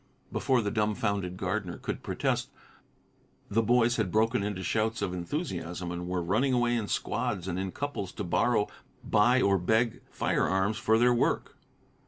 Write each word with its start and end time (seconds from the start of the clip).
Before 0.31 0.63
the 0.63 0.71
dumfounded 0.71 1.37
gardener 1.37 1.77
could 1.77 2.01
protest, 2.01 2.49
the 3.51 3.61
boys 3.61 3.97
had 3.97 4.11
broken 4.11 4.41
into 4.41 4.63
shouts 4.63 5.03
of 5.03 5.13
enthusiasm, 5.13 5.91
and 5.91 6.07
were 6.07 6.23
running 6.23 6.53
away 6.53 6.75
in 6.75 6.87
squads 6.87 7.47
and 7.47 7.59
in 7.59 7.71
couples 7.71 8.11
to 8.13 8.23
borrow, 8.23 8.67
buy 9.03 9.41
or 9.43 9.59
beg 9.59 10.01
firearms 10.09 10.79
for 10.79 10.97
their 10.97 11.13
work. 11.13 11.55